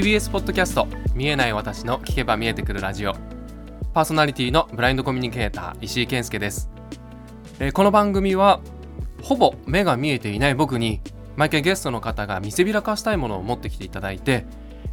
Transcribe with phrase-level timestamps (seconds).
[0.00, 3.12] TBS ポッドキャスト見えない私の聞けば見えてくるラジオ。
[3.92, 6.70] パーソナリティのブラインドコミュニケーター石井健介です、
[7.58, 8.62] えーこの番組は
[9.22, 11.02] ほぼ目が見えていない僕に
[11.36, 14.46] 毎回ゲストの方が見せびらかしたいものを持ってきていただいて、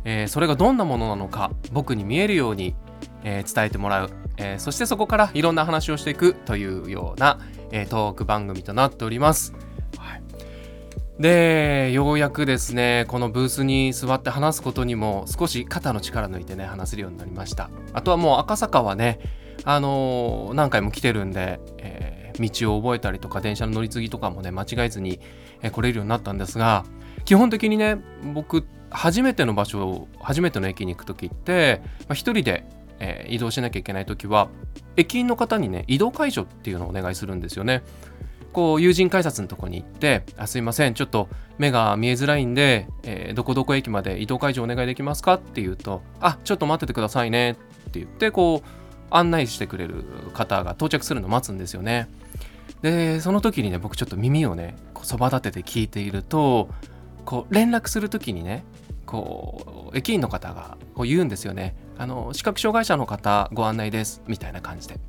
[0.04, 2.76] えーそれがどんなものなのか僕に見えるように、
[3.24, 7.40] えー伝えてもらう、えーそしてそこからいろんな話をしていくというような、
[7.72, 9.54] えートーク番組となっております。
[11.20, 17.72] でようやくですねこのブースに座って話すことにも少し肩の力抜いてね話せるようになりました。
[17.94, 19.20] あとはもう赤坂はね
[19.64, 25.20] あのー何回も来てるんで、えー道を覚えたりとか電車の乗り継ぎとかもね間違えずに、
[25.72, 26.86] 来れるようになったんですが
[27.26, 27.98] 基本的にね
[28.36, 32.64] 僕初めての場所初めての駅に行く時って、まあ、一人で、
[33.00, 34.50] えー移動しなきゃいけない時は
[34.98, 37.82] 駅員の方にね移動介助っていうのをお願いするんですよね。
[38.54, 47.56] こう友人改札のとこに行って「あすいませんちょっと目が見えづらいんで、えーどこどこ駅まで移動介助お願いできますか?」って言うと「あちょっと待っててくださいね」っ
[47.92, 48.68] て言ってこう
[49.10, 52.08] 案内してくれる方が到着するのを待つんですよね。
[52.82, 56.70] でその時にね僕ちょっと耳をねこうそば立てて聞いていると
[57.26, 58.64] こう連絡する時にね
[59.06, 65.00] こう駅員の方がこう言うんですよねあの視覚障害者の方ご案内ですみたいな感じで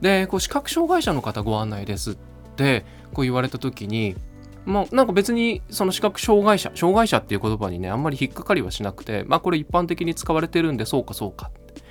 [0.00, 2.29] でこう視覚障害者の方ご案内ですって
[3.12, 4.16] こう言われた時に
[4.64, 11.82] まあなんか別にその視覚障害者障害者っていう言葉にねあんまり引っかかりはしなくてまあこれ一般的に使われてるんでそうかそうかって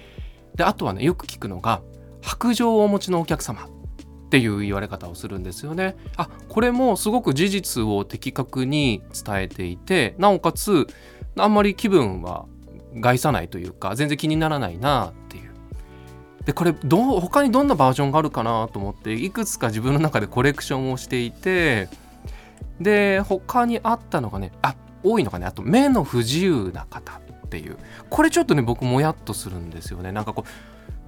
[0.55, 1.81] であとはねよく聞くのが
[2.21, 5.95] 白状をお持ちのお客様っていう言われ方をするんですよね。
[6.15, 10.85] あこれもすごく事実を的確に伝えていてなおかつ
[11.35, 12.45] あんまり気分は
[12.95, 15.48] 害さないというか全然気にならないなっていう。
[16.49, 21.89] でこれどう他にどんなバージョンがあるかなと思っていくつか自分の中でコレクションをしていて
[22.81, 27.77] で他にあったのがねあ多いのがねあと目の不自由な方っていう。
[28.09, 30.11] これちょっとね僕もやっとするんですよね。
[30.11, 30.49] なんかこう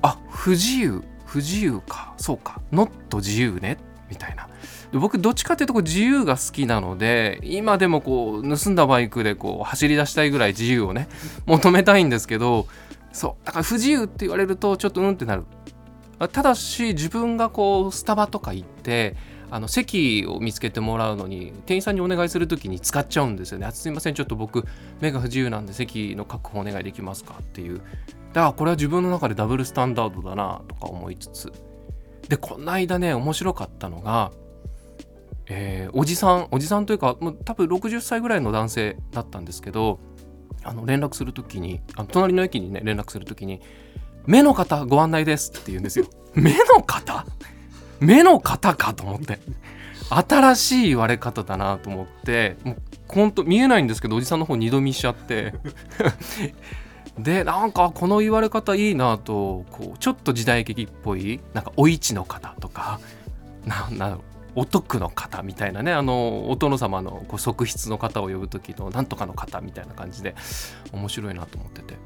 [0.03, 3.80] あ不自由不自由かそうかノット自由ね
[4.12, 4.47] みたいな。
[4.94, 11.07] 僕どっちかっていうとこう自由が好きなので今でもこう盗んだバイクでこう走り出したいぐらい自由をね
[11.47, 12.68] 求めたいんですけど
[13.12, 13.46] そう。
[13.46, 15.46] だから不自由って言われるとちょっとうんってなる。
[16.32, 19.16] ただし自分がこうスタバとか行って
[19.50, 23.66] あの席を見つけてもらうのに店員さんにお願いする時に使っちゃうんですよね。
[23.66, 24.66] あすいませんちょっと僕
[25.00, 27.82] 目が不自由なんで席の確保お願いできますかっていう。
[28.34, 31.52] だからこれは自分の中でダブルスタンダードだなとか思いつつ。
[32.30, 34.32] でこの間ね面白かったのが、
[35.48, 40.00] えーおじさんおじさんというかもう多分60歳ぐらいの男性だったんですけど
[40.64, 43.62] あの連絡する時にあの隣の駅にね連絡する時に
[44.26, 46.06] 「目の方ご案内です」って言うんですよ。
[46.34, 47.26] 目の方？
[48.00, 49.40] 目の方かと思って。
[50.10, 55.54] 新しい言われ方だなと思ってもうほんと見えないんですけどおじさんの方二度見しちゃって。
[57.20, 63.00] でなんかこの言われ方いいなとこうちょっと時代劇っぽいなんかお市の方とか
[63.66, 70.35] ななんだろうお徳の方みたいなねあのお殿様のこう側室の方を呼ぶ時のなんとかの方みたいな感じで
[70.91, 71.97] 面白いなと思ってて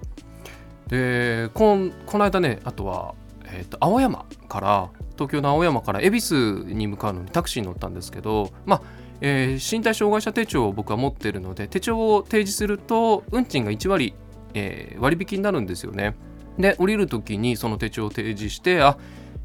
[0.87, 8.81] でこんこの間ねあとは、えーと青山から東京の青山から恵比寿に向かうのにタクシーに乗ったんですけどまあ
[9.21, 14.13] えー身体障害者手帳を僕は持ってるので手帳を提示すると運賃が1割、
[14.53, 16.15] えー割引になるんですよね。
[16.59, 18.97] で降りる時にその手帳を提示して「あ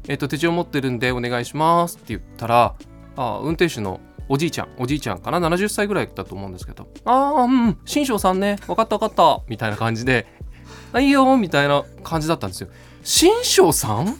[0.07, 2.75] えっ、と手帳持ってるんでお願いします」って言ったら
[3.15, 3.99] あ運転手の
[4.29, 8.57] おじいちゃんおじいちゃんかな70歳ぐらいだと思うんですけど「ああうん新庄さんね。
[8.67, 10.25] 分かった分かった」みたいな感じで
[10.97, 12.69] 「いいよ」みたいな感じだったんですよ。
[13.03, 14.15] 新庄さん？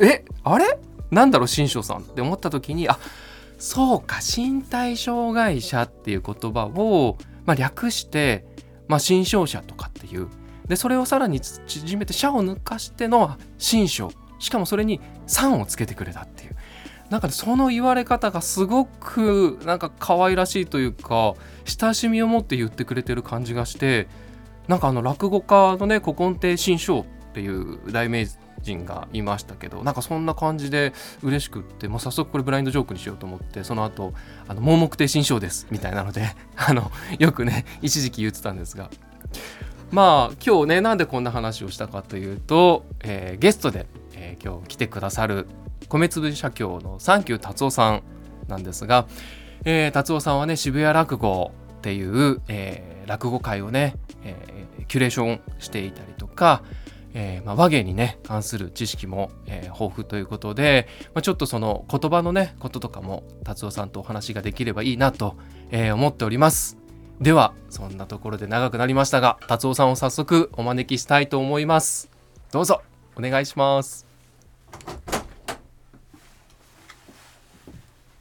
[0.00, 0.78] えあれ？
[1.10, 1.98] なんだろう新庄さん？
[1.98, 2.98] って思った時にあ
[3.58, 8.44] そうか身体障害者っていう言葉を、まあ、略して、
[8.88, 10.28] まあ、新商者とかっていう。
[10.66, 16.20] でそれをさらに縮めて「社」を抜かしての新章しかもそれに「さん」をつけてくれた
[17.10, 21.34] なんかねその言われ方がすごくなんか可愛らしいというか
[21.64, 24.08] 親しみを持って言ってくれてる感じがして
[24.66, 28.26] なんかあの落語家のね古今亭新章っていう大名
[28.60, 34.12] 人がいましたけどなんかそんな感じで嬉しくってもう早速これブラインドジョークにしようと思ってその後
[34.46, 38.90] あの盲目亭新章ですみたいなので あのよくね一時期言ってたんですが。
[39.90, 45.46] まあ今日ねなんでこんな話をしたかというと、えーゲストで、えー今日来てくださる
[45.88, 48.02] 米粒社協のサンキュー達夫さん
[48.48, 49.06] なんですが、
[49.64, 56.62] えー達夫さんはね渋谷落語っていう、えー落語会をね、えーキュレーションしていたりとか、
[57.12, 65.36] えーまあ、和芸にね関する知識も、えー豊富ということで、まあ、ちょっとその言葉のねこととかも達夫さんとお話ができればいいなと、
[65.70, 66.78] えー思っております。
[67.20, 72.08] ではそんなところで長くなりましたが達夫さんを早速お招きしたいと思います
[72.52, 72.82] どうぞ
[73.16, 74.06] お願いします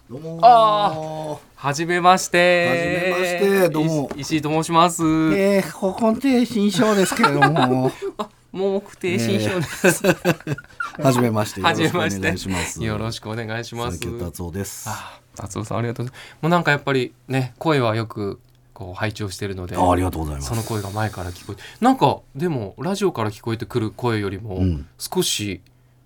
[0.09, 2.69] どうもあはじめまして。
[2.69, 4.09] はじめましてどうも。
[4.15, 7.91] 石石井と申します、えー、古今亭新章ですけれども。
[8.53, 10.07] もう不定新章です、
[10.97, 12.81] はじめましてよはじめましていします。
[12.81, 13.99] よろしくお願いします。
[13.99, 14.89] 達夫です。
[14.89, 16.37] ああ達夫さんありがとうございます。
[16.41, 18.39] もうなんかやっぱりね声はよく
[18.73, 20.47] こう拝聴してるのでありがとうございます。
[20.47, 24.87] その声が前から聞こえてなんかでもラジオから聞こえてくる声よりもうん。
[24.97, 25.59] 少し、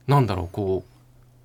[0.07, 0.90] なんだろうこう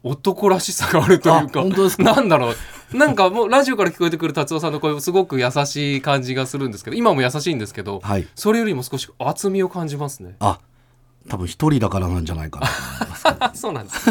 [0.08, 2.04] 男らしさがあるというかあ本当ですか？
[2.04, 2.96] なんだろう。
[2.96, 8.26] なんかもうラジオから聞こえてくる達夫さんの声すごく優しい感じがするんですけど今も優しいんですけどはい。
[8.34, 10.36] それよりも少し厚みを感じますね。
[10.40, 10.60] あ
[11.28, 12.60] 多分一人だからなんじゃないか
[13.40, 14.10] な そうなんです。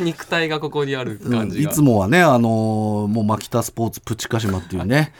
[0.00, 5.12] 肉体がここにあるうん、感じが、いつもはねあのーもうマキタスポーツプチカシマっていうね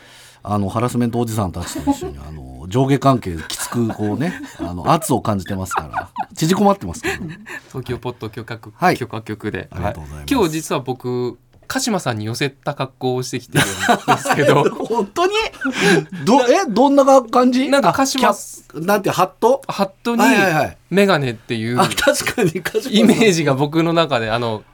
[0.45, 6.09] あのハラスメントおじさんたちと一緒にあの上下関係きつくこうねあの圧を感じてますから
[6.47, 7.25] 縮こまってますけど。
[7.69, 8.97] 東京ポッド許可局、はい。
[8.97, 10.35] 許可局で、ありがとうございます。
[10.35, 14.65] 今日実は僕鹿島さんに寄せた格好をしてきてるんですけど。
[14.75, 15.33] 本当に？
[16.25, 16.67] どえ？
[16.69, 17.69] どんな感じ？
[17.69, 18.35] なんかあ鹿島
[18.75, 19.63] なんてハット？
[19.69, 20.77] ハットにはいはいはい。
[20.91, 22.51] メガネっていうあ確かに
[22.91, 24.65] イメージが僕の中であの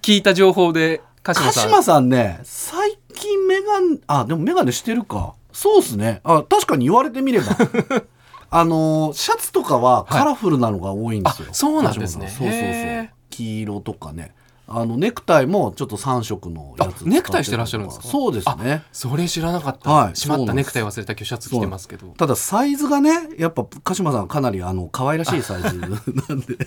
[0.00, 1.68] 聞いた情報で鹿島鹿さん。
[1.68, 5.34] 島さんね最近メガネあでもメガネしてるか。
[5.52, 6.20] そうっすね。
[6.24, 7.46] あ確かに言われてみれば
[8.56, 12.28] あのーシャツとかはカラフルなのが多いんですよ、あそうなんですね。
[12.28, 13.08] そうそうそう。
[13.30, 14.32] 黄色とかね。
[14.66, 18.06] あのネクタイもちょっと3色のやつネクタイしてらっしゃるんですか？
[18.08, 18.82] そうですね。
[18.92, 20.16] それ知らなかった、はい。
[20.16, 22.06] しまったネクタイ忘れた今日シャツ着てますけど。
[22.16, 25.96] ただサイズがねやっぱ鹿島さんかなりあの可愛らしいサイズなんで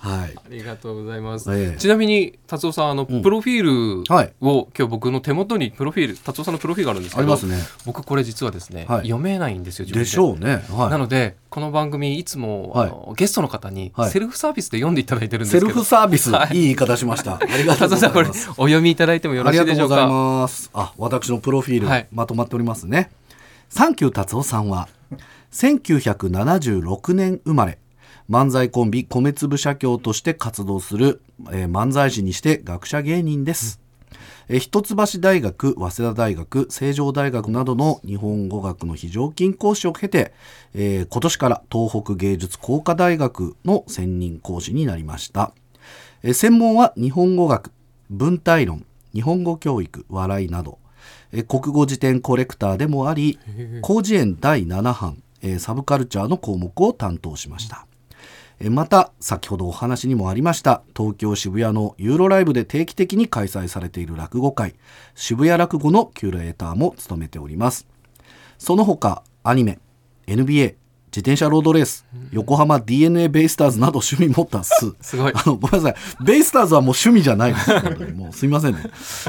[0.00, 0.34] はい。
[0.34, 1.76] ありがとうございます、ええ。
[1.78, 3.22] ちなみに達夫さんあの、ん。
[3.22, 4.32] プロフィールはい。
[4.40, 7.58] を今日僕の手元にプロフィール達夫さんのプロフィールがあるんですけどありますね。
[7.84, 9.02] 僕これ実はですね、はい。
[9.02, 10.04] 読めないんですよで。
[10.06, 10.64] しょうね。
[10.70, 14.10] なはのでこの番組いつも、あのゲストの方にはい。
[14.10, 16.56] セルフサービスで読んでいただいてるんいですけど、セルフサービス、はい。
[16.56, 17.34] い、い言い方しました。
[17.42, 18.48] ありがとうございます。
[18.50, 20.70] お読みいただいてもよろしいでしょうがとうございかます。
[20.72, 22.08] あ、私のプロフィール、はい。
[22.10, 23.10] まとまっておりますね。
[23.68, 24.88] サンキュー達夫さんは、
[25.52, 27.78] 1976年生まれ、
[28.30, 33.80] 漫才コンビ米粒社協として活動する、えー漫才師にして学者芸人です。
[34.48, 40.32] えー一橋大学、早稲田大学、成城大学などの日本語学の非常勤講師を経て、
[40.74, 45.52] えー今年から東北芸術工科大学の専任講師になりました。
[46.22, 47.72] えー専門は日本語学
[48.10, 50.78] 文体論日本語教育笑いなど
[51.32, 53.40] えー国語辞典コレクターでもあり
[53.82, 57.89] 広辞苑第7版えーサブカルチャーの項目を担当しましたえー
[58.68, 64.74] また先ほどお話にもありました東京渋谷のユーロライブで定期的に開催されている落語会
[65.14, 67.86] 渋谷落語のキュレーターも務めております。
[68.58, 69.78] その他アニメ
[70.26, 70.74] NBA
[71.06, 75.16] 自転車ロードレース横浜 d n a ベイスターズなど 趣味も多数す。
[75.16, 75.32] ごい。
[75.34, 76.24] あのごめんなさい。
[76.24, 78.82] ベイスターズはもう趣味じゃないですもう すいませんね。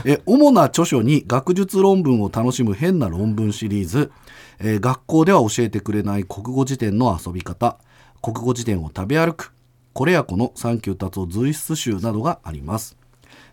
[0.06, 4.12] え主な著書に学術論文を楽しむ変な論文シリーズ、
[4.60, 7.78] えー学校では教えてくれない国語辞典の遊び方
[8.22, 9.52] 国語辞典を食べ歩く。
[9.94, 12.96] これやこのサンキュー達夫随筆集などがあります。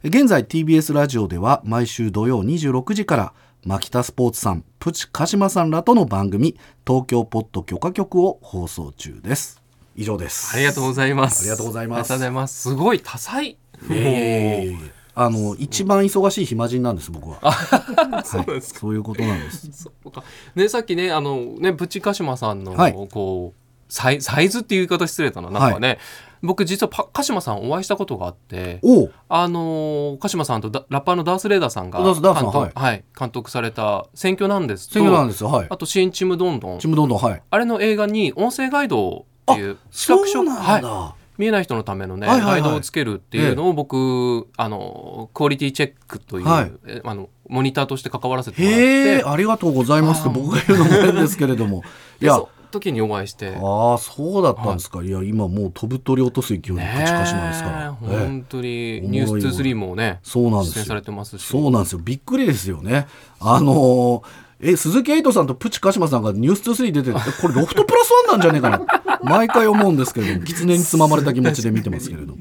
[0.04, 3.32] 現在 TBS ラジオでは毎週土曜26時から
[3.64, 9.62] マキタスポーツさんプチ鹿島さんらとの番組東京ポッド許可局を放送中です。
[9.96, 10.54] 以上です。
[10.54, 11.40] ありがとうございます。
[11.40, 11.98] ありがとうございます。
[11.98, 12.62] ありがとうございます。
[12.62, 13.46] すごい多彩。
[13.46, 13.56] い
[13.90, 17.52] えいえいえいえあの一番忙しい暇人なんです僕は。
[17.52, 19.72] そうなんですはい、そういうことなんです。
[19.72, 20.22] そうか。
[20.54, 22.92] ねさっきねあのねプチカシマさんの、はい。
[22.92, 25.98] こうサイサイズっていう言い方失礼だななんかね、
[26.42, 28.80] 僕実はパカシマさんお会いしたことがあって
[29.28, 35.50] あのー鹿島さんとダラッパーのダース・レーダーさんが監督,、はいはい、監督された「選挙なんですと」選挙なんですよ。
[35.50, 35.76] はいあ。
[35.76, 40.88] と「新ちむどんどんどんどんはい。」あれの映画に音声ガイドっていう視覚障そうなんだ。
[40.88, 51.82] はい、見えない人のためのね、はいはいはいガイドをつけるっていうのを僕、あのクオリティチェックという、はいえあのモニターとして関わらせてもらってありがとうございますって僕が言うのも変ですけれども。
[52.20, 52.38] いや、
[52.70, 53.56] 時にお会いして。
[53.56, 55.02] ああそうだったんですか。
[55.02, 57.96] いや今もう飛ぶ鳥落とす勢いのね勝ちかしまですから。
[58.02, 62.00] えええ本当におもろい「ニュース2 3もねそうなんですよ出演されてますしそうなんですよ。
[62.02, 63.06] びっくりですよね。
[63.40, 64.22] あのー
[64.60, 68.80] え、鈴木エイトさんとプチカシマさんがニュース23出てるえこれロフトプラスワンなんじゃねえかな。
[69.22, 72.38] 毎回思うんですけれども、狐につままれた気持ちで見てますけれども。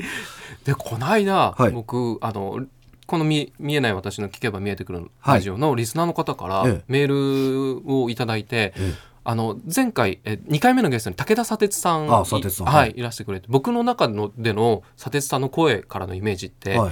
[0.65, 2.65] でこの間、はい僕あの
[3.05, 8.93] この見見えない私の聞けば見えてくるラジオのリスナーの方からええメールをいただいて、え
[9.29, 12.67] あの前回え2回目のゲストに武田砂鉄さんあ砂鉄さん。
[12.67, 16.91] ははいい、いらしてくれて僕の中のでの砂鉄さんの声からのイメージって、は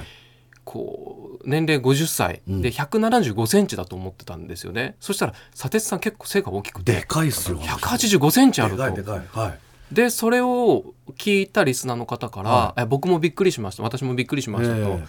[0.62, 2.60] こう年齢50歳うん。
[2.60, 7.58] で175センチだと思ってたんですよね、そしたら砂鉄さん結構背が大きくでてかいっすよ。
[7.58, 8.82] 185センチあると。
[8.82, 9.22] でかいでかい。
[9.30, 9.58] はい。
[9.90, 13.82] でそれを聞いたリスナーの方から、はえ僕もびっくりしました。
[13.82, 15.04] 私もびっくりしましたと、ええ。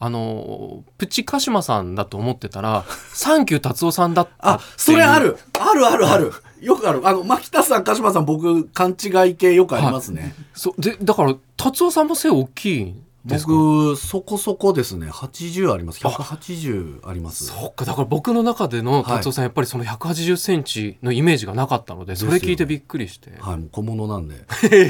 [0.00, 5.38] あのプチカシマさんだと思ってたらサンキュー達夫さんだったあそれある。
[5.60, 6.32] あるあるある
[6.62, 7.06] よくある。
[7.06, 10.80] あの牧田さん鹿島さん僕勘違い系よくありますね、そう。
[10.80, 15.08] でだから達夫さんも背大きい僕そこそこですね。
[15.08, 16.00] 80あります。
[16.04, 17.46] 180あります。
[17.46, 24.44] そっかだから僕の中での達夫さん、やっぱりその180センチのイメージがなかったのでそれ聞いてびっくりして、はい、もう小物なんで。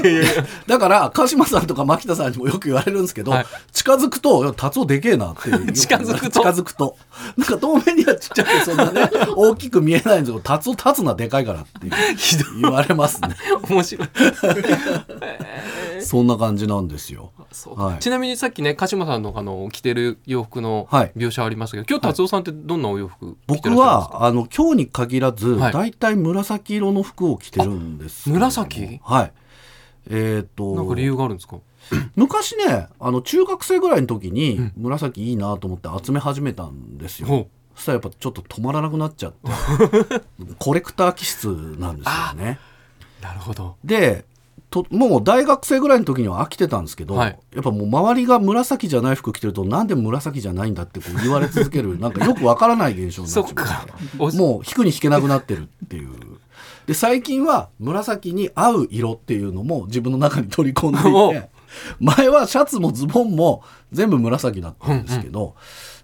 [0.67, 3.45] だから、鹿島さんとか牧田さんにもよく言われるんですけど、はい。
[3.71, 5.71] 近づくと、達夫でけえなっていう。
[5.71, 6.39] 近づくと？
[6.39, 6.97] 近づくと。
[7.37, 11.69] なんか遠目にはちっちゃくて、そんなね、 大きく見えないんですけど、達夫立つのはでかいからって
[12.61, 13.35] 言われますね。
[13.69, 14.09] 面白い
[16.03, 17.31] そんな感じなんですよ。
[17.75, 17.99] はい。
[17.99, 21.11] ちなみにさっきね鹿島さんのあの着てる洋服のはい。
[21.15, 24.17] 描写ありましたけど、今日達夫さんってどんなお洋服着て僕らっしゃるんですか？
[24.17, 25.73] は、あの、今日に限らず、はい。
[25.73, 28.29] 大体紫色の服を着てるんです。
[28.29, 28.99] 紫？
[29.03, 29.31] はい。
[30.09, 31.57] えっ、と、なんか理由があるんですか？
[32.15, 37.27] 昔ね、あの、中学生ぐらいの時に、紫いいなと思って集め始めたんですよ。
[37.27, 39.39] ほそしたらやっぱちょっと止まらなくなっちゃって。
[40.59, 41.47] コレクター気質
[41.79, 42.59] なんですよね。
[43.21, 43.75] うなるほど。
[43.83, 44.25] で
[44.73, 47.39] ともう大学生ぐらいの時には飽きてたんですけど、はい。
[47.53, 53.87] やっぱもう周りが紫じゃない服着てるとなんで紫じゃないんだってこう言われ続けるなんかよくわからない現象になそっちゃ っか。
[54.27, 56.09] ってもう引くに引けなくなってるっていう。
[56.87, 61.49] で最近は紫に合う色っていうのも自分の中に取り込んでいて
[61.99, 65.55] 前はシャツもズボンも全部紫だったんですけど、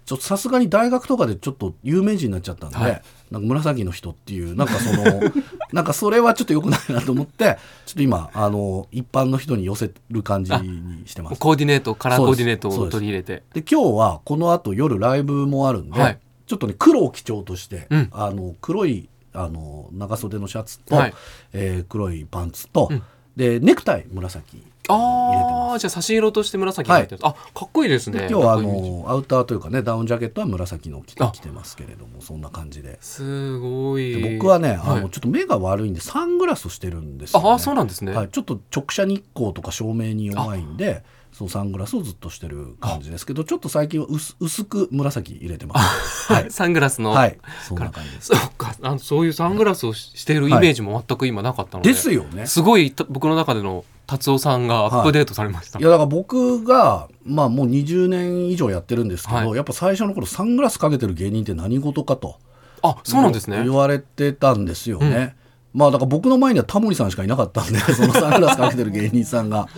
[0.04, 3.02] ちょっとさすがに大学とかでちょっと有名人になっちゃったんで、はい。
[3.30, 5.04] なんか紫の人っていうなんかその
[5.72, 11.38] なんかそれはちょっと良くないなと思ってちょっと今あの一般の人に寄せる感じにしてます。
[11.38, 13.42] コーディネートカラーコーディネートを取り入れて。
[13.54, 16.18] で今日はこの後夜ライブもあるんで、はい。
[16.46, 18.08] ちょっとね黒を基調として、うん。
[18.12, 21.14] あの黒いあの長袖のシャツと、はい。
[21.52, 23.02] えー黒いパンツと、うん
[23.36, 24.62] でネクタイ紫。
[24.88, 28.10] 入れてあまあじゃあ差し色として紫に入ってる、あかっこいいですす。
[28.10, 28.22] ね。
[28.22, 32.98] で今日はあのアウターというかねダウンジャケットは紫の着てあ着てますけれどもそんな感じで。
[33.00, 34.20] すごい。
[34.20, 35.02] で僕はね、あはい。
[35.02, 37.50] のちょっと目が悪いんでサングラスをしてるんですよ、ね。
[37.50, 41.04] ああそうなんですね、はい、ちょっと直射日光とか照明に弱いんで
[41.40, 46.30] そうサングラスをずっとしてる感じですけどちょっと最近は薄薄く紫入れてます。
[46.30, 46.50] はい。
[46.50, 48.26] サングラスの、はい、そんな感じです。
[48.26, 48.74] そうか。
[48.82, 52.44] あのそういうサングラスをししているイメージも全く今なかったので、ですよね。
[52.46, 55.82] すごいた僕の中での達夫さんがアップデートされました、い。
[55.82, 59.50] やだから僕がまあもう20年以上やってるんですけど、はい。
[59.52, 62.36] やっぱ最初の頃サングラスかけてる芸人って何事かと。
[62.82, 63.64] あそうなんですね。
[63.64, 65.36] 言われてたんですよね。
[65.72, 69.68] まあだから僕の前にはタモリさんしかいなかったんでそのサングラスかけてる芸人さんが。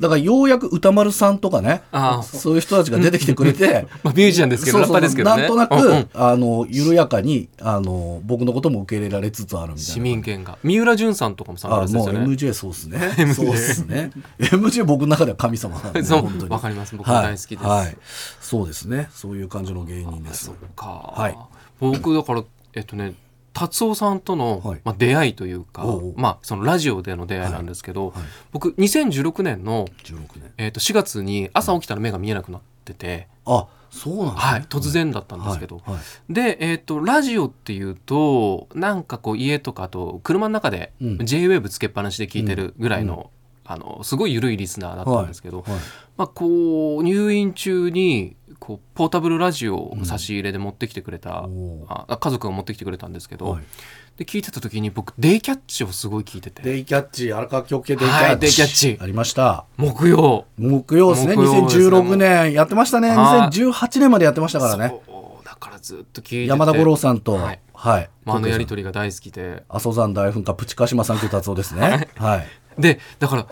[0.00, 1.82] だからようやく歌丸さんとかね
[2.22, 5.42] そういう人たちが出てきてくれて まあ、ミュージシャンですけどそうですけどね。
[5.42, 6.08] なんとなく、うんうん。
[6.14, 9.92] あの緩やかにあの僕のことも受け入れられつつあるみたいな。
[9.94, 10.58] 市民権が。
[10.62, 12.26] 三浦淳さんとかもサングあもうラスですよね。
[12.26, 12.98] MJ そうっすね。
[13.34, 14.10] そうっすね。
[14.38, 16.50] MJ 僕の中では神様なんでそう本当に。
[16.50, 16.96] わかります。
[16.96, 17.96] 僕も大好きです、はいはい。
[18.40, 19.08] そうですね。
[19.12, 20.46] そういう感じの芸人です。
[20.46, 21.36] そっか、はい。
[21.80, 22.42] 僕だから
[22.74, 23.14] えっとね
[23.52, 24.80] 達夫さんとの、はい。
[24.84, 25.84] まあ、出会いというか
[26.16, 28.22] まあそのラジオでの出会いなんですけど、はい。
[28.52, 34.52] 僕2016年の、16年えっと4月に朝起きたら目が見えなくなってて、あそうなんですね。
[34.52, 35.94] はい、突然だったんですけど、はい。
[35.94, 36.32] はい。
[36.32, 41.16] で、えっとラジオっていうとなんかこう家とかあと車の中でうん。
[41.18, 43.30] JWAVE つけっぱなしで聞いてるぐらいの,、
[43.64, 45.66] あのすごい緩いリスナーだったんですけど、はい。
[46.16, 48.36] まあ、こう入院中に
[48.68, 52.04] こうポータブルラジオを差し入れで持ってきてくれた、おー。
[52.06, 53.64] あ家族が持ってきてくれたんですけど、はい。
[54.18, 56.60] で聞いてた時に僕デイキャッチをすごい聞いてて。
[56.60, 58.98] デイキャッチ荒川京系デイキャッチ,、はいデイキャッチ。
[59.00, 59.64] ありました。
[59.78, 60.44] 木曜。
[60.58, 61.34] 木曜ですね。
[61.34, 62.52] ですね2016年。
[62.52, 63.08] やってましたね。
[63.08, 63.56] はい。
[63.56, 64.94] 2018年までやってましたからね。
[65.46, 66.46] だからずっと聞いてて。
[66.48, 67.36] 山田五郎さんと。
[67.36, 68.02] ははい。
[68.02, 69.64] い、まあ、あのやり取りが大好きで。
[69.70, 72.10] 阿蘇山大噴火プチカシマサンキュー達夫ですね。
[72.16, 72.46] はい。
[72.78, 73.46] でだから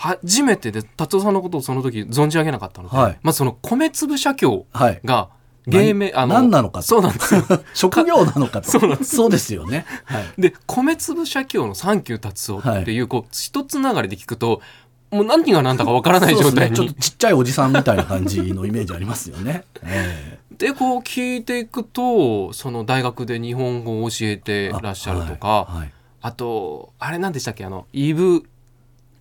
[0.00, 3.18] 初めてで達夫さんのことをその時存じ上げなかったので、はい。
[3.22, 5.00] まずその米粒社協はい。
[5.04, 5.28] が
[5.66, 7.42] 芸名あの何なのかそうなんですよ。
[7.74, 8.70] 職業なのかと。
[8.70, 9.84] そうなんで そうですよね。
[10.06, 10.40] はい。
[10.40, 14.62] で米粒社協の「サンキュー達夫」っていう,、こう一つながりで聞くと
[15.10, 16.70] もう何が何だかわからない状態に。
[16.70, 16.76] ね。
[16.76, 19.64] ちょっとちっちゃいおじさんみたいな感じのイメージありますよね。
[19.82, 25.92] えでこう聞いていくとその大学で日本語を教えてえらっしゃるとかあ,、はい。
[26.22, 26.32] はい。
[26.32, 27.66] とあれ何でしたっけ？
[27.66, 28.44] あのイブ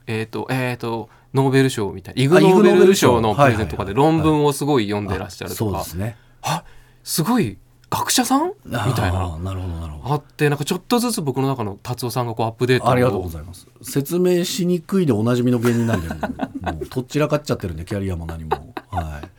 [0.09, 6.17] えっ、とえっ、とノーベル賞みたいなイグあノーベル賞賞のプレゼントとかではいはいはい論文をすごい読んでらっしゃるとかそうですね。
[6.41, 6.63] あ
[7.03, 7.57] すごい
[7.91, 8.53] 学者さん？
[8.65, 10.13] みたいあなーなるほどなるほど。
[10.15, 13.67] あってなんかちょっとずつ僕の中の達夫さんがこうアップデートをありがとうございます。
[13.81, 18.73] 説明しにくいでおなじみの芸人なんで、もうとっちらかっちゃってるんでキャリアも何も。
[18.89, 19.38] はい。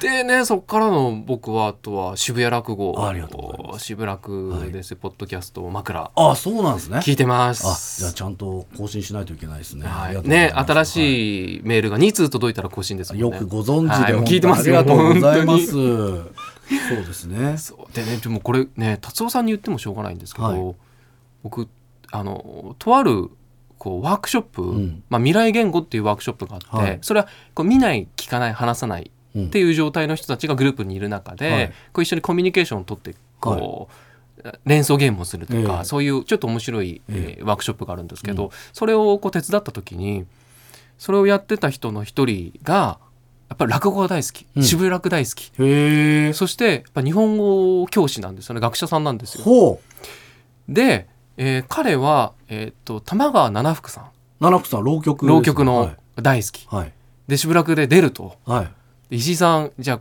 [0.00, 3.84] でねそっからの僕はあとは渋谷落語ありがとうございます。
[3.86, 6.10] 渋楽です、ポッドキャスト枕。
[6.14, 6.98] あそうなんですね。
[6.98, 13.18] 聞いてまあすじゃあちゃんと更新しないといけないですね、あはい、ね新しいメールが2通届いたら更新ですね。
[13.18, 14.24] よくご存知で、はい。
[14.24, 15.72] 聞いてますよありがとうございます。
[15.72, 16.30] 本
[16.88, 17.56] そうですね。
[17.58, 17.94] そう。
[17.94, 20.74] でねでもこれね達夫さんに言ってもしょうがないんですけど、はい。
[21.42, 21.68] 僕
[22.10, 23.30] あのとある
[23.84, 25.02] こうワークショップ、ん。
[25.10, 26.98] まあ、未来言語っていうワークショップがあって、はい。
[27.02, 29.46] それはこう見ない聞かない話さないうん。
[29.48, 31.68] っていう状態の人たちがグループにいる中で、はい。
[31.92, 33.90] こう一緒にコミュニケーションを取ってこ
[34.42, 37.42] う、連想ゲームをするとか、ええそういうちょっと面白い、ええ。
[37.42, 40.24] ーワークショップがあるんですけど、それをこう手伝った時に
[40.96, 42.98] それをやってた人の一人が
[43.50, 44.62] やっぱり落語が大好き、うん。
[44.62, 45.52] 渋谷落大好き。
[46.34, 48.62] そしてやっぱ日本語教師なんですよね。
[48.62, 49.44] 学者さんなんですよ。
[49.44, 49.80] ほ
[50.68, 54.04] で、えー彼は、えー、と玉川七福さん。
[54.04, 54.08] う
[54.40, 55.32] 七福さん浪曲ね。
[55.32, 56.92] 浪曲の大好き、はい。
[57.28, 58.36] で渋楽で出ると。
[58.44, 58.70] は
[59.10, 60.00] い、石井さんじゃあ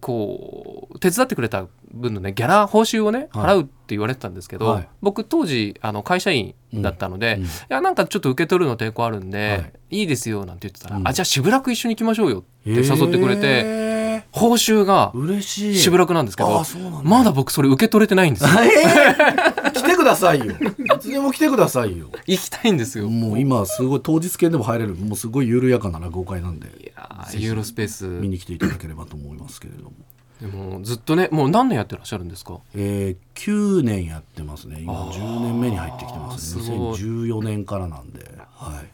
[0.00, 3.56] こう手伝ってくれた分のねギャラ報酬をねはい。
[3.56, 4.88] 払うって言われてたんですけど、はい。
[5.00, 7.44] 僕当時あの会社員だったので、うん。
[7.44, 9.56] いやなんかちょっと受け取るの抵抗あるんで、、は
[9.90, 10.02] い。
[10.02, 11.06] いですよなんて言ってたら、うん。
[11.06, 14.01] あじゃあ渋楽一緒に行きましょうよって誘ってくれて、へ
[14.32, 15.76] 報酬がー嬉しい。
[15.78, 16.64] 渋楽なんですけど
[17.04, 18.50] まだ僕それ受け取れてないんですよ。
[18.62, 20.46] えー来てくださいよ。
[20.46, 22.08] いつでも来てくださいよ。
[22.26, 23.08] 行きたいんですよ。
[23.08, 24.94] もう今すごい当日券でも入れる。
[24.94, 26.68] もうすごい緩やかな落語会なんで。
[26.68, 28.06] いやーユーロスペース。
[28.06, 29.92] 見に来ていただければと思いますけれども。
[30.40, 32.58] でもずっとねもう何年やってらっしゃるんですか？
[32.74, 34.80] えー、9年やってますね。
[34.80, 36.62] 今あー10年目に入ってきてますね。
[36.64, 36.98] すごい。
[37.00, 38.24] 2014年からなんで。
[38.54, 38.88] はい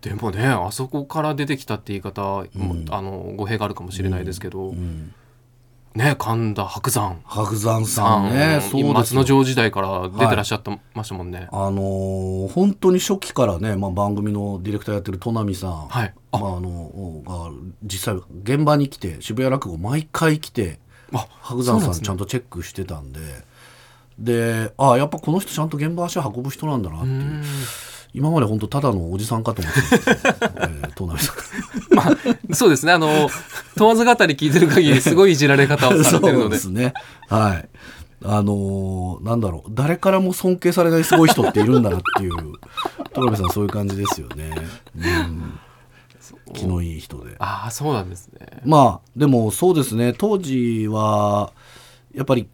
[0.00, 2.86] でもねあそこから出てきたって言い方も、うん。
[2.90, 5.14] あの語弊があるかもしれないですけど、うん
[5.96, 7.20] ね神田伯山。
[7.24, 11.48] 白山ささんん、ねそう松之丞時代から出てらっしゃってましたもんね。
[11.50, 16.14] あのー本当に初期からね、まあ、番組のディレクターやってる戸波さん、はい。
[16.32, 16.38] あ。
[16.38, 17.50] まあ、あのが
[17.82, 20.78] 実際現場に来て渋谷落語毎回来て
[21.14, 23.20] あ白山さんちゃんとチェックしてたんで。
[24.18, 27.14] でああやっぱこの人ちゃんと現場足運ぶ人なんだなっていう。
[27.14, 27.42] うん
[28.14, 32.92] 今まで本当ただのおじさんかと思ってたえー、戸波さんまあそうですね。
[32.92, 33.28] あの
[33.76, 36.94] 問わず語り聞いてる限りすごいいじられ方をされてるそうのでですね。
[37.28, 37.68] はい。
[38.24, 39.70] あのーなんだろう。
[39.70, 42.32] 誰からも尊敬されないすごい人っているんだなっていう
[43.12, 44.50] 戸波さんそういう感じですよね、
[44.96, 45.60] うん、
[46.54, 47.36] 気のいい人で。
[47.38, 48.62] ああそうなんですね。
[48.64, 50.14] まあでもそうですね。
[50.14, 51.52] 当時は
[52.14, 52.48] やっぱり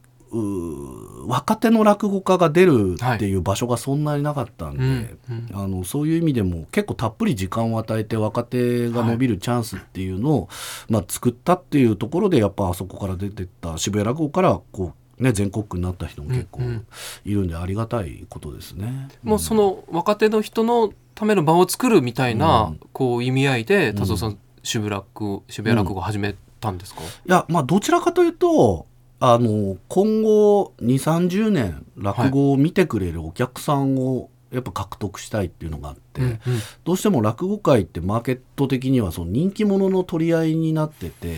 [1.26, 5.48] 若手の落語家が出るっていう場所がそんなになかったんで、うんうん。
[5.52, 10.48] あのそういう意味でも結構たっぷり時間を与えて若手が伸びるチャンスっていうのを、
[10.88, 16.66] まあ、作ったっていうところでやっぱあそこから出てった渋谷落語からこう、ね、全国区になった人も結構うん。
[16.66, 16.86] うん
[17.24, 19.08] いるんでありがたいことですね。
[19.22, 22.80] もうその若手の人のための場を作るみたいな、うん。
[22.92, 28.86] こう意味合いで達夫さん、渋谷落渋谷落語を始めたんですか、いやまあどちらかというと
[29.24, 36.38] あの今後2 3 0年落語を見てくれるお客さんをやっぱ獲得したいっていうのがあって、うんうん。
[36.82, 41.36] どうしても落語界ってマーケット的にはその人気者の取り合いになってて、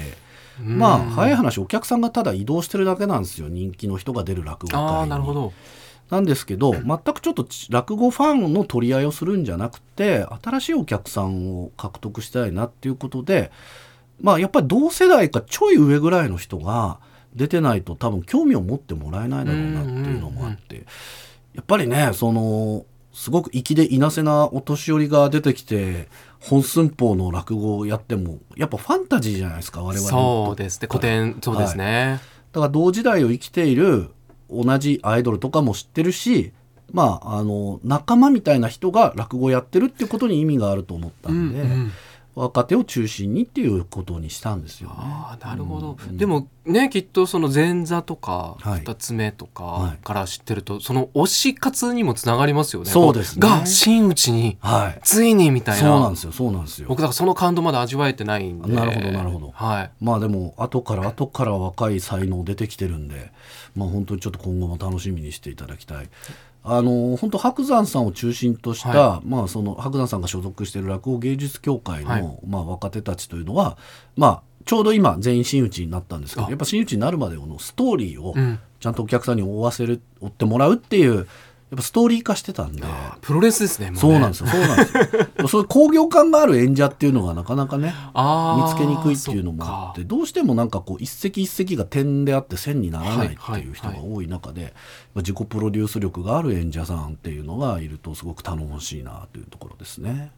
[0.59, 3.49] まあ早い話お客さんがただ移動してるだけなんですよ。
[3.49, 4.89] 人気の人が出る落語会に。
[4.89, 5.53] ああなるほど。
[6.09, 13.51] なんですけど全くちょっとち落語ファンの取り合いをするんじゃなくて新しいお客さんを獲得したいなっていうことで
[14.21, 16.99] まあやっぱり同世代かちょい上ぐらいの人が
[17.35, 20.87] 出てないと多分興味を持ってもらえないだろうなっていうのもあって。
[21.55, 26.09] やっぱりねそのすごく粋でいなせなお年寄りが出てきて
[26.41, 30.89] 本寸法の落語をやってもやっぱファンタジーじゃないですか我々そうですね。
[30.91, 32.21] 古典そうですね、
[32.53, 34.11] だから同時代を生きている
[34.51, 36.53] 同じアイドルとかも知ってるし
[36.93, 41.93] まああの仲間みたいな人が落語やってるっていうことに意味があると思ったんで、うんうん
[42.35, 44.95] 若手を中心にっていうことにしたんですよね。
[44.99, 48.81] ああなるほど、うんでもねきっとその前座とかはい。
[48.81, 49.99] 二つ目とはい。
[49.99, 53.47] かから知ってると、その推し活にもつながりますよねそうですね。
[53.47, 55.01] が真打ちにはい。
[55.05, 55.89] ついにみたいな。
[55.89, 56.89] そうなんですよそうなんですよ。
[56.89, 58.73] 僕だからその感動まだ味わえてないんで。
[58.73, 59.51] なるほどなるほど。
[59.55, 59.91] はい。
[60.01, 63.31] まあでも後から後から若い才能出てきてるんで
[63.75, 66.09] まあ本当にちょっと今後も楽しみにしていただきたい。
[66.67, 72.39] あの本当白山さんを中心とした、はまあその白山さんが所属している落語芸術協会の、はい。
[72.47, 73.77] まあ若手たちというのは
[74.17, 76.51] まあちょうど今全員真打ちになったんですけどあ。
[76.51, 78.59] やっぱ真打ちになるまでのストーリーをうん。
[78.81, 81.27] ちゃんとお客さんに追わせる追ってもらうっていう
[81.75, 82.85] やっぱストーリー化してたんで。
[83.21, 84.97] プロレスですねもねそうなんですよ、そうなんです
[85.43, 85.49] よ。
[85.49, 94.73] そういう工業感がある演者っていうのがなかなかね、見つけにくいっていうのもあってどうしてもなんかこう一石一石が点であって線にならないっていう人が多い中で、
[95.15, 100.31] まあ自己プロデュース力がある演者さんっていうのがいるとすごく頼もしいなというところですね。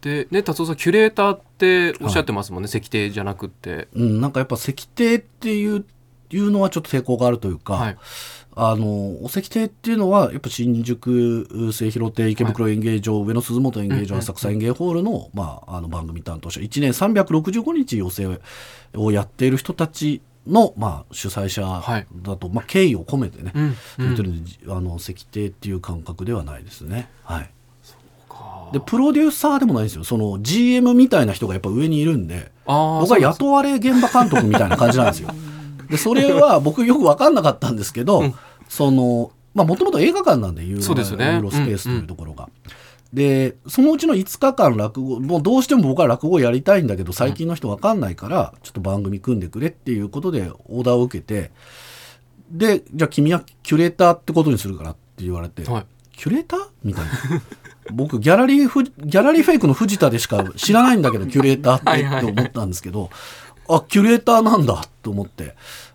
[0.00, 5.84] でね達夫さんキュレーターっておっしゃってますもんね、石庭じゃなくってうん、なんかやっぱ石庭っていう
[6.30, 7.98] いうのはちょっと抵抗があるというか、はい
[8.60, 16.60] あのお石庭っていうのはやっぱ新宿末広亭池袋演芸場、上野鈴本演芸場、浅草演芸ホールの,、まあ、あの番組担当者。
[16.60, 18.26] 1年365日寄席
[18.96, 22.06] をやっている人たちの、まあ、主催者はい。
[22.16, 27.08] だと、まあ、敬意を込めてね、うん言ってるんであの石庭っていう感覚ではないですね。
[27.22, 27.50] はい。
[28.28, 28.70] か。
[28.72, 30.02] でプロデューサーでもないんですよ。
[30.02, 35.30] その GM みたいな人がやっぱ上にいるんで僕は雇われ現場監督みたいな感じなんですよ。
[35.88, 38.34] でそれは僕よく分かんなかったんですけど、うん
[38.68, 42.48] そのまあもともと映画館なんでユーロねユーロスペースというところが。
[43.12, 51.50] でそのうちの5日間落語もうどうしても僕は落語やりたいんだけど最近の人分かんないからちょっと番組組んでくれっていうことでオーダーを受けて
[52.50, 55.86] でじゃあ君はキュレーターってことにするからって言われて、はい
[56.18, 57.12] キュレーターみたいな。
[57.94, 63.08] 僕ギャラリーフギャラリーフェイクの藤田でしか知らないんだけどキュレーターってはいはいって思ったんですけど
[63.68, 65.54] あキュレーターなんだと思って、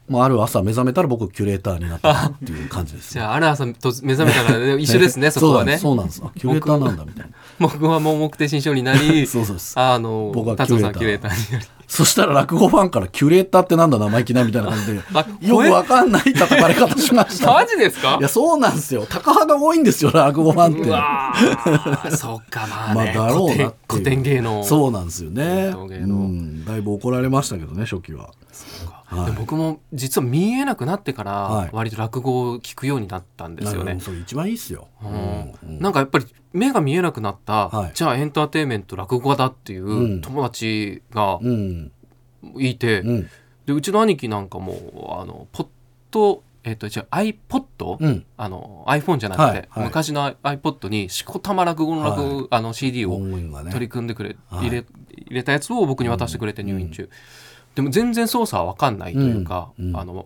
[0.09, 3.13] まあ、ある朝目覚めたら僕キュレーターになったっていう感じです。
[3.15, 5.77] じゃあある朝と目覚めたから、ね、一緒ですね そこはね。
[5.77, 6.21] そうなんです。
[6.37, 7.31] キュレーターなんだみたいな。
[7.59, 11.65] 僕は盲目定心症になり そうそうですあの僕は達夫さんキキュレーターになり。
[11.87, 18.17] そしたら落語ファンからキュレーターってなんだ生意気なみたいな感じであよくわかんない叩かれ方しました、マジですか？
[18.19, 19.05] いやそうなんですよ。
[19.07, 22.17] 高派が多いんですよ落語ファンって。
[22.17, 24.63] そっかまあね、まあだろうな古典芸能。
[24.63, 26.15] そうなんですよね、う能。
[26.29, 28.31] ん、だいぶ怒られましたけどね初期は
[29.15, 29.31] はい。
[29.31, 31.69] で僕も実は見えなくなってからはい。
[31.71, 33.93] 割と落語を聞くようになったんですよね。
[33.93, 33.99] うん。
[33.99, 35.69] それ一番いいっすよ、うん。
[35.69, 37.91] うんなんかやっぱり目が見えなくなった、はい。
[37.93, 40.17] じゃあエンターテインメント落語家だっていうん。
[40.19, 41.91] う友達がうん。
[42.57, 43.29] いて、うん。
[43.65, 45.67] でうちの兄貴なんかもあのポッ
[46.11, 48.25] ドえっ、とじゃあ iPod、うん。
[48.37, 49.67] あの iPhone じゃなくて、はい。
[49.69, 49.83] はい。
[49.85, 54.67] 昔の iPod にしこたま落語の落語、あの CD を取り組んでくれ、はい。
[54.67, 54.85] 入れ
[55.17, 57.09] 入れたやつを僕に渡してくれて入院中、
[57.75, 59.97] でも全然操作は分かんないというか、うんうん。
[59.97, 60.25] あの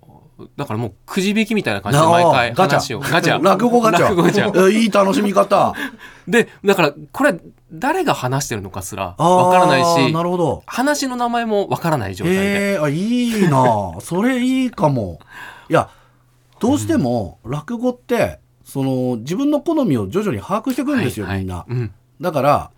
[0.55, 3.09] だからもうくじ引きみたいな感じで毎回ガチ話をャ。
[3.11, 3.41] ガチャ。
[3.41, 4.69] 落語ガチャ。
[4.69, 5.73] いい楽しみ方。
[6.27, 7.39] でだからこれ
[7.71, 10.63] 誰が話してるのかすらあー分からないしなるほど。
[10.67, 13.99] 話の名前も分からない状態で、えー、あいいな。
[14.01, 15.19] それいいかも。
[15.69, 15.89] いや
[16.59, 21.43] どうしても落語ってその自分の好みを徐々に把握していくんですよ、はいはい。
[21.45, 21.65] みんな。
[21.67, 21.91] うん。
[22.21, 22.71] だから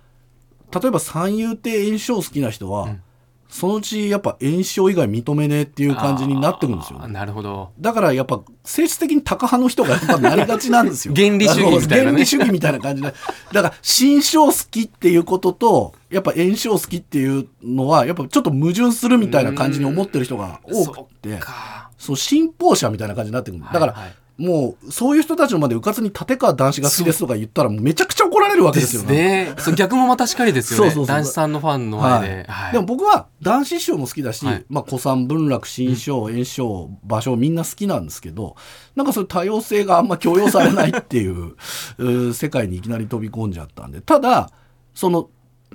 [0.82, 3.02] 例えば三遊亭炎章好きな人は、うん
[3.50, 7.12] そのうちやっぱ炎章以外認めねえっていう感じになってくるんですよね。
[7.12, 7.72] なるほど。
[7.80, 11.16] だからやっぱ性質的に高派の人がやっぱなりがちなんですよ。
[11.16, 12.12] 原理主義みたいなね。
[12.12, 13.14] 原理主義みたいな感じで。
[13.52, 21.90] だから新章好きっていうこととやっぱ炎章好きっていうのはやっぱちょっと矛盾するみたいな感じに思ってる人が多くってか。
[21.98, 23.64] そう信奉者みたいな感じになってくる。
[23.64, 29.02] だから、はいはいもうそういう人たちのまでうかつに立川談志が好きですとか言ったらめちゃくちゃ怒られるわけでですよ。
[29.02, 29.54] すね。
[29.58, 30.92] そう逆もまたしかりですよね。
[30.92, 31.16] そうそうそう。
[31.18, 32.72] 男子さんのファンの前で、はい。
[32.72, 34.66] でも僕は男子師匠も好きだし、はい。
[34.70, 38.56] まあ、古参文楽新章炎章芭蕉みんな好きなんですけど
[38.96, 41.56] なんかそういう多様性があんま強要されないっていう
[42.00, 44.00] うー世界にいきなり飛び込んじゃったんで。
[44.00, 44.52] ただ
[44.94, 45.30] その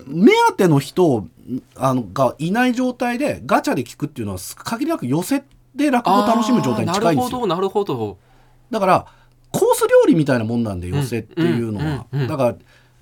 [0.06, 1.28] 目当ての人を
[1.76, 7.30] あのがいない状態でガチャで聞くっていうのは限りなく寄せで落語を楽しむ状態に近いんですよ。
[7.30, 8.18] なるほどなるほど
[8.70, 9.06] だから
[9.50, 12.56] コース料理みたいなもんなんで寄せっていうのは、だから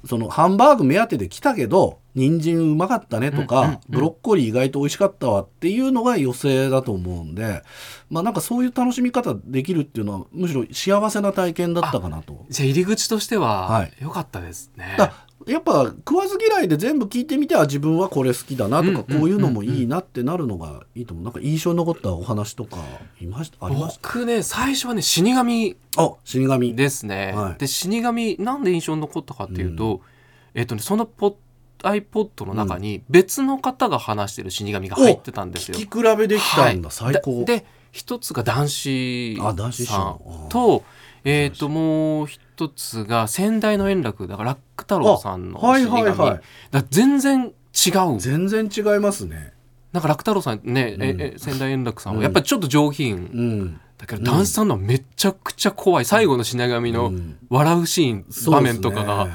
[0.04, 7.62] そのハンバーグ目当てで来たけど人参うまかったねとか、ブロッコリー意外と美味しかったわっていうのが寄せだと思うんで
[8.10, 12.44] まあなんかそういう楽しみ方できるっていうのはむしろ幸せな体験だったかなと。
[12.50, 13.92] じゃあ入り口としてははい。
[14.00, 15.14] 良かったですね、だ
[15.46, 22.78] やっぱ食わず嫌いで全部聞いてみては自分はこれ好きだなとか、うんうんうんうんこういうのもいいなってなるのがいいと思うなんか印象に残ったお話とか
[23.20, 23.66] いました？
[23.66, 24.08] ありました？
[24.08, 25.76] 僕ね最初はね死神。
[25.96, 26.74] あ死神。
[26.74, 27.58] ですね、はい。
[27.58, 30.00] で死神なんで印象に残ったかっていうと、
[30.54, 31.34] えっとねそのポッ
[31.82, 35.76] iPod の中に別の方が話してる死神が入ってたんですよ。
[35.76, 37.14] 聞き比べできたんだ、はい。
[37.14, 37.44] 最高。
[37.44, 40.00] でで一つが男子あ男子師さん。
[40.00, 40.84] 匠と,、
[41.24, 46.10] えー、ともう一つが先代の円楽だから楽太郎さんのあはい死神、はい。
[46.10, 46.40] はいだか
[46.72, 47.52] ら全然
[47.86, 49.52] 違う全然違いますね。
[49.92, 51.20] なんか楽太郎さんね、えうん。
[51.20, 52.18] え先代円楽さんうん。
[52.18, 53.80] はやっぱりちょっと上品、うん。
[53.98, 57.36] だけど男子さんのはめちゃくちゃ怖い最後の死神のうん。
[57.48, 59.32] 笑うシーン、場面とかが、ね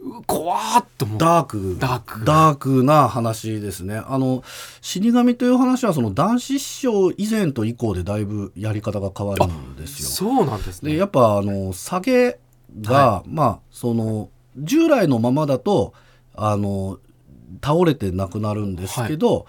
[0.00, 1.18] う怖ーっと思う。
[1.18, 1.76] ダーク。
[1.80, 2.24] ダーク。
[2.24, 3.96] ダークな話ですね。
[3.96, 4.44] あの
[4.80, 10.08] 死神という話はその男子師匠以前と以降でだいぶやり方が変わるんですよ。
[10.08, 10.92] そうなんですね。
[10.92, 12.38] でやっぱあの下げ
[12.80, 15.94] が、まあその従来のままだと
[16.34, 16.98] あの
[17.62, 19.46] 倒れて亡くなるんですけど、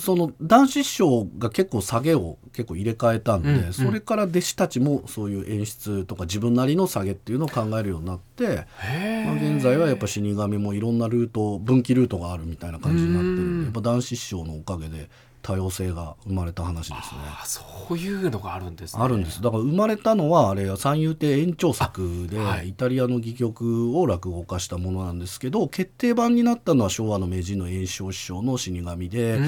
[0.00, 3.72] その男子師匠が結構下げを結構入れ替えたんで、うんうん。
[3.72, 15.08] それから弟子たちもそういう演出とか自分なりの下げっていうのを考えるようになって、へまあ、現在はやっぱ死神もいろんなルート分岐ルートがあるみたいな感じになってるんでやっぱ男子師匠のおかげで
[15.48, 17.20] 多様性が生まれた話ですね。
[17.24, 17.62] あそ
[17.94, 19.02] ういうのがあるんですね。
[19.02, 19.40] あるんです。
[19.40, 22.68] だから生まれたのはあれは三遊亭延長作で、あはい。
[22.68, 29.38] イタリアの戯曲を落語化したものなんですけど決定版になったのは昭和の名人の圓生師匠の死神で、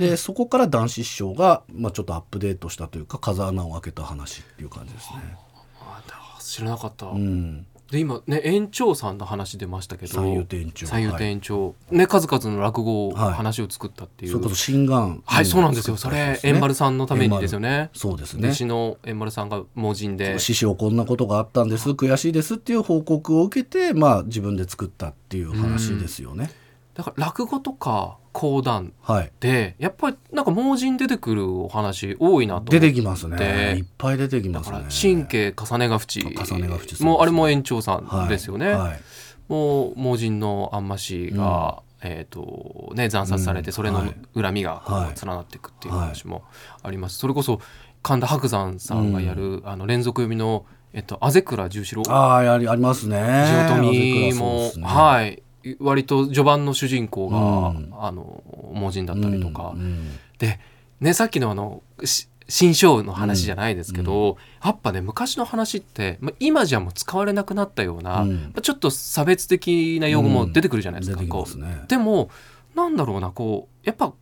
[0.00, 5.36] でそこから男子師匠が、まあ、ちょっとアップデートしたというか風穴を開けた話っていう感じですね。
[5.80, 6.02] あ
[6.40, 10.86] 知らなかった、うん、で今ね園長さんの話出ましたけど三遊亭延長。
[10.86, 13.32] 三遊長、ね数々の落語、はい。
[13.32, 14.32] 話を作ったっていう。
[14.32, 15.96] それこそ心眼はい、そうなんですよ。
[15.96, 17.88] それ円丸さんのためにですよね。
[17.94, 18.48] そうですね。
[18.48, 20.38] 弟子の円丸さんが盲人で。
[20.38, 21.90] 師匠こんなことがあったんです。
[21.90, 26.50] 悔しいですっていう報告を受けて、まあ、自分で作ったっていう話ですよね。
[26.92, 29.32] だから落語とか講談はい。
[29.40, 32.78] で、やっぱりなんか盲人出てくるお話多いなと思って。
[32.78, 33.78] 出てきますね。
[33.78, 34.84] いっぱい出てきますね。
[34.88, 38.70] 神経重ねが淵重ねが淵そうですもうあれも園長さんはいですよね。
[38.70, 39.00] はい。
[39.48, 43.72] もう盲人のあんましが、えっ、とね惨殺されて、うん。
[43.72, 44.14] それのはい。
[44.40, 44.84] 恨みが
[45.20, 46.44] 連なっていくっていう話も
[46.84, 47.18] あります。
[47.18, 47.60] それこそ
[48.04, 52.02] 神田伯山さんがやる、あの連続読みのえっとあぜくら十四郎。
[52.08, 53.16] ああやりありますね。
[53.18, 54.94] 地富あぜくらそうも、ね。
[54.94, 55.42] はい
[55.80, 57.94] 割と序盤の主人公が、うん。
[57.98, 60.18] あの盲人だったりとか、うんうん。
[60.38, 60.58] で
[61.00, 68.34] ねさっきのあのし新章の話じゃないですけど、やっぱね昔の話って、まあ、今じゃもう使われなくなったような、うん。
[68.34, 71.20] まあちょっと差別的な用語も出てくるじゃないですか。
[71.22, 71.84] うますね。
[71.88, 72.30] でも
[72.74, 74.14] なんだろうなこうやっぱ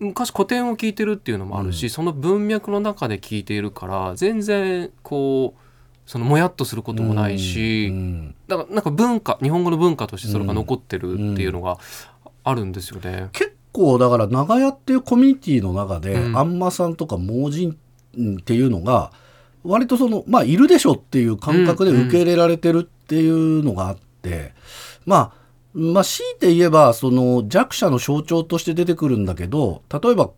[0.00, 1.90] 昔古典を聞いてるっていうのもあるし、うん。
[1.90, 5.60] その文脈の中で聞いているから全然こう
[6.08, 11.76] そのもやっとすることもないし、うんだからなんか文化日本語の文化としてそれが残ってるっていうのが
[12.44, 13.28] あるんですよね。
[13.32, 16.38] 結構だから長屋っていうコミュニティの中で、うん。
[16.38, 17.76] あんまさんとか盲人
[18.18, 19.12] っていうのが
[19.62, 24.54] 割とそのまあいるでしょっていう感覚で受け入れられてるっていうのがあって、
[25.04, 25.32] まあ
[25.74, 30.30] まあ強いて言えばその弱者の象徴として出てくるんだけど例えば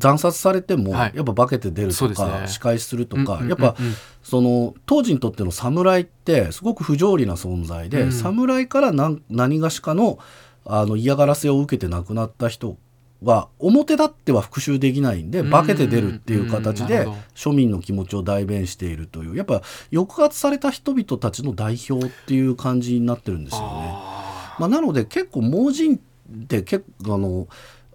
[0.00, 1.12] 惨殺されてもはい。
[1.14, 3.76] やっぱ化けて出るとか仕返しするとか、やっぱ
[4.22, 8.12] その当時にとっての侍ってすごく不条理な存在で、うん。
[8.12, 10.18] 侍から何何がしかの
[10.64, 12.76] あの嫌がらせを受けて亡くなった人
[13.22, 15.50] は表立っては復讐できないんでうん。
[15.50, 23.66] 化けて出るっていう形で庶民の気持ちを代弁しているというやっぱ抑圧された人々たちの代表っていう感じになってるんですよね。
[23.92, 27.46] あまあ、なので結構盲人って結構あの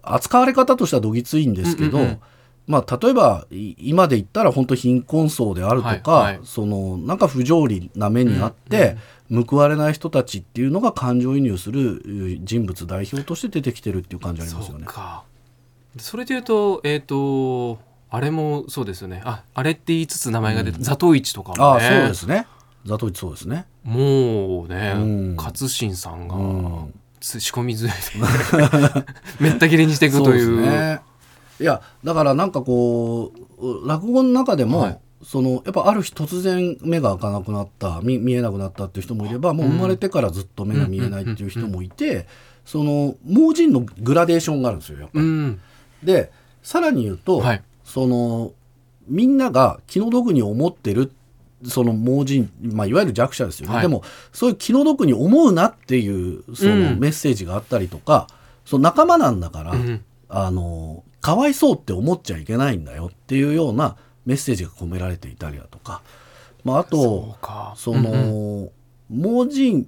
[0.02, 2.20] 扱われ方としてはどぎついんですけど、うんうんうん。
[2.66, 6.44] まあ、例えばい今で言ったら本当貧困層であるとか、はいはい。
[6.44, 8.96] そのなんか不条理な目にあって、
[9.30, 14.84] 報われない人たちっていうのが感情移入するう人物代表として出てきてるっていう感じありますよね。
[14.84, 15.24] そうか。
[15.98, 17.78] それでいうとえっ、と
[18.10, 19.22] あれもそうですよね。
[19.24, 21.64] ああれって言いつつ名前が出て、ザトウイチとかもね。
[21.64, 22.46] ああそうですね。
[22.84, 23.66] ザトウイチそうですね。
[23.84, 25.36] もうね、うん。
[25.36, 26.94] 勝新さんが、うん。
[26.94, 27.94] つ仕込み杖で
[29.40, 30.44] めった切れにしていくという。
[30.44, 31.00] そうね。
[31.60, 34.98] いやだからなんかこう落語の中でも、はい。
[35.24, 42.26] そのやっぱある日突然目が開かなくなった見見えなくなったっていう人もいればもう生まれてからずっと目が見えないっていう人もいて、
[42.64, 45.24] その盲人のグラデーションがあるんですよやっぱり。
[45.24, 45.60] うん
[46.02, 46.32] で
[46.62, 47.62] さらに言うと、はい。
[47.84, 48.52] その
[49.08, 51.12] みんなが気の毒に思ってる
[51.66, 53.82] その盲人、まあ、いわゆる弱者ですよね、はい。
[53.82, 57.00] でもそういう気の毒に思うなっていうそのうん。
[57.00, 58.26] メッセージがあったりとか、
[58.64, 66.00] その仲間なんだから、うんあのかわいそうって思っちゃいけないんだよっていうようなメッセージが込められていたりだとか、
[66.64, 67.36] まあ、あと
[67.76, 68.70] その、うんうん。
[69.10, 69.86] 盲人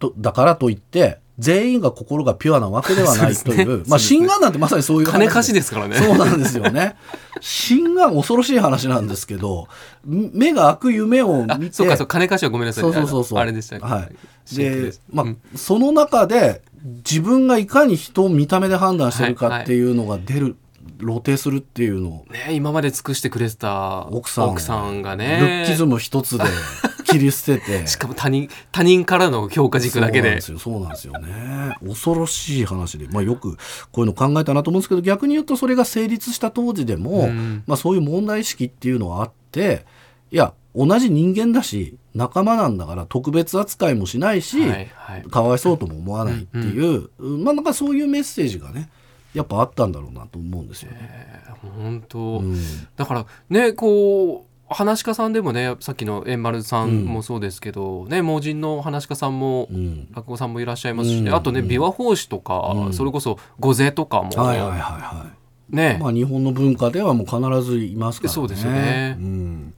[0.00, 3.84] とだからといって全員が心がピュアなわけではないという そうね。
[3.88, 5.96] まあ心眼なんてまさにそういう話金貸しですからね。
[5.96, 6.96] そうなんですよね。
[7.40, 9.68] 心眼恐ろしい話なんですけど
[10.04, 12.82] 目が開く夢をあ見てそうかそう金貸しはごめんなさい。
[12.82, 13.38] そうそうそうそう。
[13.38, 14.56] あれでしたはい。
[14.56, 15.38] でまあ、うん。
[15.56, 20.56] その中で自分がいかに人を見た目で判断してるかっていうのが出る、
[20.98, 24.50] 露呈するっていうのをね、今まで尽くしてくれてた奥さん。
[24.50, 26.44] 奥さんがルねッキズム一つで
[27.18, 27.86] 切り捨てて。
[27.86, 30.22] しかも他人他人からの評価軸だけで。
[30.22, 30.58] そうなんですよ。
[30.58, 31.76] そうなんですよね。
[31.86, 33.56] 恐ろしい話で、まあ、よく
[33.92, 37.62] こういうの考えたなと思うんですけど逆に言うとそれが成立した当時でも、うん。
[37.66, 39.86] まあ、そういう問題意識っていうのはあって
[40.30, 45.22] いや同じ人間だし仲間なんだから特別扱いもしないし、はいはい。
[45.22, 48.90] かわいそうとも思わないっていう、まあなんかそういうメッセージがね
[49.34, 50.98] やっぱあったんだろうなと思うんですよね。
[51.00, 52.58] えー本当、うん。
[52.94, 60.08] だからねこう話し家さんでもねさっきの円丸さんもそうですけど、ね盲人の話し家さんも、うん。
[60.14, 61.36] 落語さんもいらっしゃいますしね、うん。
[61.36, 62.92] あとね琵琶法師とか、うん。
[62.92, 65.26] それこそ御勢とかも、はいはいはいは
[65.70, 65.98] ね。
[66.00, 68.34] まあ、日本の文化ではもう必ずいますからね。
[68.34, 69.16] そうですよね。
[69.18, 69.74] うん、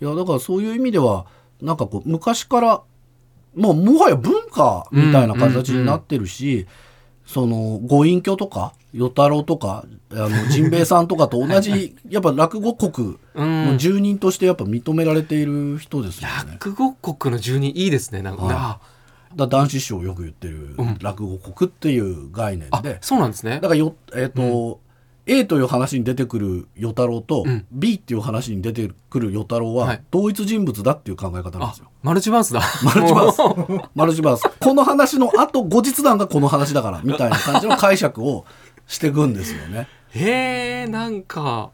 [0.00, 1.26] いやだからそういう意味では
[1.60, 2.82] なんかこう昔から
[3.54, 6.66] もうもはや文化みたいな形になってるし、
[7.26, 13.66] そのご隠居とか与太郎とかあのジンベエさんとかと同じやっぱ落語国うん。
[13.66, 16.52] の住人としてやっぱ認められている人ですよね。
[16.52, 18.54] 落語国の住人いいですねなんか、はい。
[18.56, 18.80] あ。
[19.34, 20.98] だ男子師匠よく言ってるうん。
[21.00, 23.54] 落語国っていう概念あで、そうなんですね。
[23.54, 24.80] だからよ、えっと
[25.26, 27.66] A という話に出てくる与太郎と、うん。
[27.70, 30.02] B っていう話に出てくる与太郎は、はい。
[30.10, 31.90] 同一人物だっていう考え方なんあですよ。
[32.02, 32.60] マルチバースだ。
[32.84, 33.88] マルチバース。
[33.94, 34.50] マルチバース。
[34.58, 38.44] この話の後後日談がこの話だからみたいな感じの解釈を
[38.88, 39.86] していくんですよね。
[40.10, 41.70] へえんか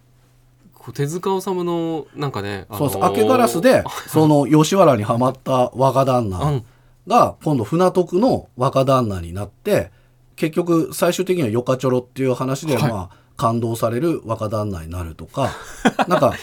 [0.74, 6.64] こう手塚治虫のなんかね、あのーそうです明けガラスで その吉原にはまった若旦う那ん。
[7.06, 9.90] が今度船徳の若旦那になって
[10.36, 12.92] 結局最終的にはよかちょろっていう話で、はい。
[12.92, 15.52] まあ感動される若旦那になるとか
[16.08, 16.34] なんか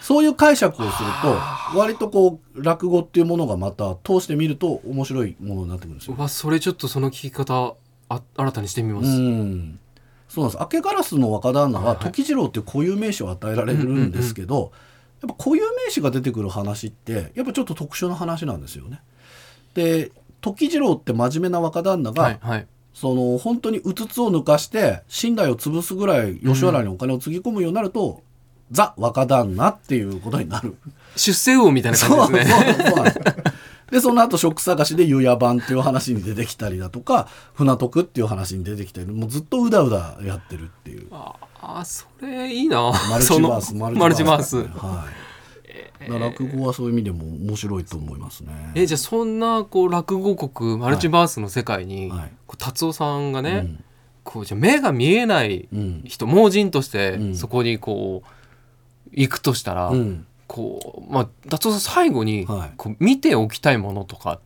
[0.00, 6.14] そういう解釈をすると割とこう落語っていうものがまた通してみると面白いものになってくるんですよ。
[6.16, 6.20] う。
[6.20, 7.74] わそれちょっとその聞き方
[8.08, 9.78] あ新たにしてみます、うん。
[10.28, 10.60] そうなんです。
[10.60, 14.72] 明けガラスの若旦那は時次郎っていう固有名詞を与えられるんですけど、
[15.22, 19.00] やっぱ固有名詞が出てくる話ってやっぱちょっと特殊な話なんですよね。
[19.74, 28.22] で時次郎って真面目な若旦那が、はいはいその本当にうつつを抜かして寝台を潰すぐらい吉原にお金をつぎ込むようになると、
[28.70, 30.76] ザ若旦那っていうことになる。
[31.16, 32.74] 出世魚みたいなそう感じですね。
[32.74, 33.14] そうそうなん
[33.90, 41.06] でその後職探しで湯屋番っていう話に出てきたりだとか船徳っていう話に出てきたりもうずっとうだうだやってるっていう。
[41.12, 42.92] ああそれいいな。
[43.10, 44.00] マルチバースマルチバース。
[44.00, 44.56] マルチバース。
[44.56, 44.68] はい、
[46.08, 48.72] 落語はそういう意味でも面白いと思いますね。
[48.74, 52.32] えじゃあそんなこう落語国マルチバースの世界に、はい。
[52.46, 53.84] こう達夫さんがね、うん。
[54.22, 56.02] こうじゃあ目が見えないうん。
[56.04, 57.36] 人盲人としてうん。
[57.36, 58.28] そこにこう
[59.12, 60.26] 行くとしたら、うん。
[60.46, 62.72] こうまあ達夫さん最後にはい。
[62.76, 64.42] こう見ておきたいものとかって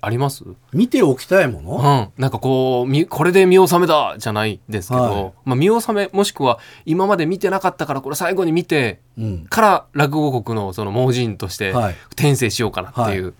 [0.00, 5.32] あります、見ておきたいもうの、ん、なんかこうみこれで見納めだじゃないですけど、はい。
[5.44, 11.96] まあ、見納めもしくは今まで見てなかったからこれ最後に見てうん、から落語国のその盲人としてはい。
[12.12, 13.34] 転生しようかなっていう、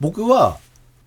[0.00, 0.58] 僕は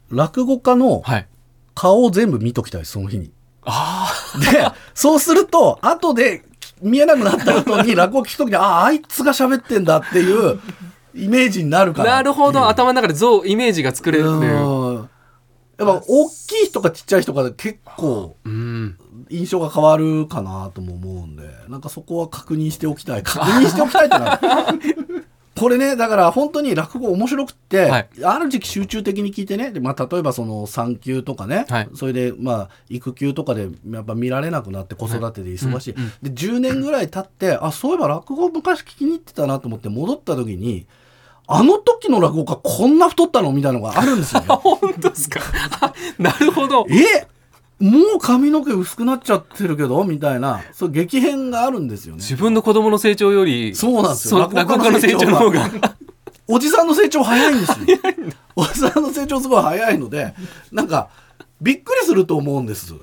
[0.09, 1.27] 落語家のはい、
[1.75, 3.31] 顔を全部見ときたいその日に。
[3.63, 4.11] あ
[4.51, 6.43] でそうすると後で
[6.81, 10.59] 見えなくなった後に落語聞くときにあああいつが喋ってんだっていう
[11.15, 12.11] イメージになるあから。
[12.15, 12.67] なるほど。
[12.67, 14.23] 頭の中で像イメージが作れる。
[14.23, 14.65] っていう。
[14.65, 15.09] うん。
[15.79, 18.97] やっぱ大きい人かちっちゃい人かで結構うん。
[19.29, 23.23] 印象が変わるかなとも思うんでなんかそこは確認しておきたい。
[23.23, 24.39] 確認しておきたいってな
[25.59, 28.09] これねだから本当に落語面白くって、はい。
[28.23, 31.89] ある時期集中的に聞いてねで、まあ、例えばその産休とかね、はい。
[31.95, 40.87] それでまあ育休とかでやっぱ見られなくなって子育てで忙しい、うんうんで10年ぐらい経ってあそういえば落語昔聞きに行ってたなと思って戻った時に
[41.51, 44.47] あの時の落語家こんな太ったのみたいなのがあるんですよね。
[44.61, 45.41] 本当ですか？
[45.81, 46.85] あなるほど。
[46.89, 47.27] え
[47.83, 52.17] もう髪の毛薄くなっちゃってるけどみたいなそう激変があるんですよね。
[52.17, 54.37] 自分の子供の成長よりそうなんですよ。
[54.49, 55.69] そ落語家の成長の方が。
[56.47, 57.77] おじさんの成長早いんですよ。
[58.55, 60.33] おじさんの成長すごい早いので
[60.71, 61.09] なんか
[61.61, 62.93] びっくりすると思うんです。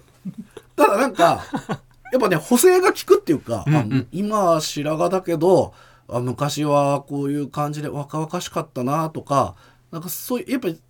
[0.77, 1.43] ただなんか
[2.13, 3.99] やっぱね補正が効くっていうか、うんうん。
[4.03, 5.73] あ今は白髪だけど
[6.09, 9.57] あ昔はこういう感じで若々しかったなとか
[9.91, 10.81] なんかそういうやっぱり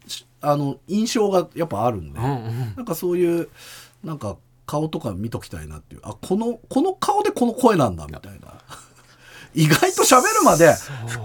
[0.40, 2.74] あの印象がやっぱあるんで、うんうん。
[2.76, 3.48] なんかそういう
[4.04, 6.00] なんか顔とか見ときたいなっていう。
[6.04, 8.54] あこのこの顔でこの声なんだみたいな。
[9.54, 10.74] 意外と喋るまで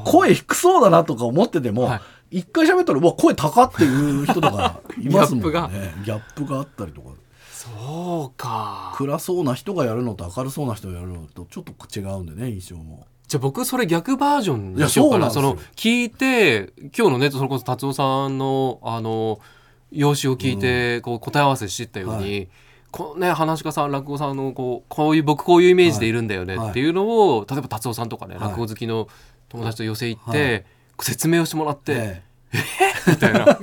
[0.06, 2.02] 声低そうだなとか思ってても、は
[2.32, 2.38] い。
[2.40, 5.52] 一回喋ったらうわ声高っていう人とかいますもんね。
[5.52, 5.70] ギャップが。
[6.06, 7.10] ギャップがあったりとか。
[7.52, 8.94] そうか。
[8.96, 15.32] 暗そうな人がやるのと明るそうな人がやるのとちょっと違うんでね印象もじゃあ僕それ逆バージョンにしようかな。
[15.32, 19.40] その聞いて今日のねそれこそ達夫さんのあの
[19.90, 22.46] 用紙を聞いてこう答え合わせしてったように、は
[22.92, 27.08] このね話し家さん落語さんのこうこういう僕こういうイメージでいるんだよねはいっていうの
[27.38, 28.50] を、例えば達夫さんとかね、はい。
[28.50, 29.08] 落語好きの
[29.48, 30.66] 友達と寄せ行って、
[31.00, 32.24] 説明をしてもらって、え
[33.08, 33.58] みたいな。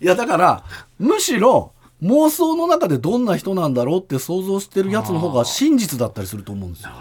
[0.00, 0.64] え いやだから
[0.98, 6.90] むしろ妄想の中でどんな人なんだろうって想像してるやつの方が真実だったりすると思うんですよ。
[6.90, 6.96] ね。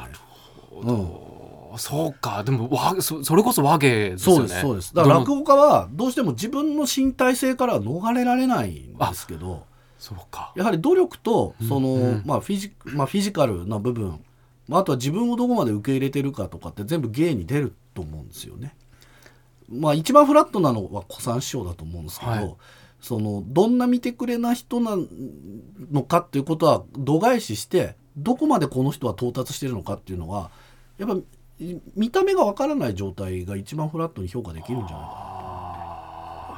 [0.84, 1.31] うん
[1.78, 2.44] そうか。
[2.44, 4.42] でもわそそれこそ和芸ですよね。
[4.42, 4.96] そうですそうです。
[4.96, 9.66] だから落語家はどうしても自分の身体性からは逃れられないんですけど
[10.00, 10.54] そうか。
[10.56, 12.24] やはり努力とその、うん。
[12.26, 14.20] まあ、フィジまあ、フィジカルな部分
[14.68, 18.74] まああとは自分をどこまで受け入れてるかとかって全部芸に出ると思うんですよね。
[19.70, 22.56] まあ一番フラットなのは小三師匠だと思うんですけど、はい。
[23.02, 24.96] そのどんな見てくれな人な
[25.92, 30.52] のかっていうことは度外視してどこまでこの人は到達してるのかっていうのは
[31.00, 31.24] やっぱい
[31.95, 35.12] 見た目がわからない状態が一番フラットに評価できるんじゃないか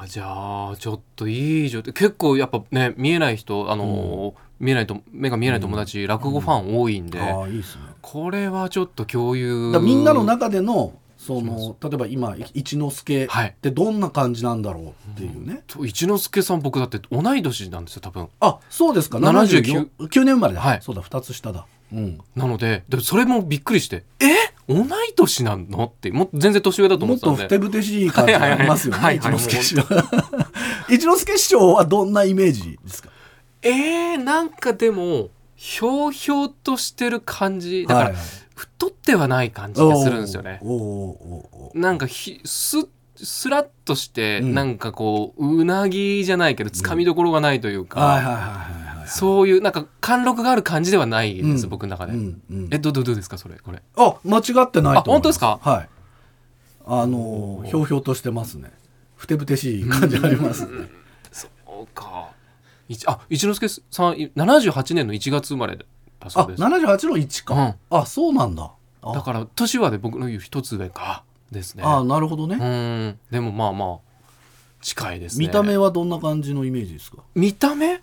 [0.04, 1.92] ーじゃあちょっといい状態。
[1.94, 7.82] 結構やっぱね見えない人あのー見えないと目が見えない友達、落語ファン多いんで、なああいいですね。
[8.00, 9.76] これはちょっと共有。
[9.82, 13.48] みんなの中でのその例えば今一之輔はい。
[13.48, 18.28] ってどんな感じなんだろうっていうね、と一之輔さん僕だって同い年なんですよ多分。
[18.40, 19.18] あそうですか。
[19.18, 20.78] 79 79年生まれだ、はい。
[20.82, 21.66] そうだ2つ下だ。
[21.92, 22.20] うん。
[22.36, 24.26] なのででそれもびっくりして「え
[24.68, 24.86] 同い
[25.16, 27.48] 年なの?」ってもう全然年上だと思もってとったんで。
[27.48, 29.42] ふてぶてしい感じがありますよね はいはいはい。
[29.42, 29.82] 一之輔師匠。
[30.94, 33.08] 一之輔師匠はどんなイメージですか？
[33.62, 37.86] えー、なんかでもひょうひょうとしてる感じ。
[37.88, 38.22] だから、はいはい。
[38.54, 40.60] 太ってはない感じがするんですよね。
[41.74, 42.86] なんかひす
[43.16, 44.54] すらっとして、うん。
[44.54, 51.70] なんかこううなぎじゃないけどつかみどころがないというか、はいはいはいはいはいそういうなんか貫禄がある感じではないです、うん。
[51.70, 52.68] 僕の中で、うんうん。
[52.72, 53.82] えどどどうですかそれこれ。
[53.96, 55.58] あ間違ってないと本当ですか？
[55.62, 55.88] はい。
[56.86, 58.72] あのーひょうひょうとしてますね。
[59.16, 60.88] ふてぶてしい感じありますね。
[61.32, 62.30] そうか。
[63.06, 65.86] あ一之輔さんい78年の1月生まれだ
[66.20, 66.62] あそうです。
[66.62, 68.70] 78の1か、あそうなんだ。
[69.02, 69.12] あ。
[69.12, 71.82] だから年はで僕の言う一つ上かですね。
[71.84, 73.18] あなるほどね、うん。
[73.30, 73.98] でもまあまあ
[74.82, 75.46] 近いですね。
[75.46, 77.18] 見た目はどんな感じのイメージですか？
[77.34, 78.02] 見た目？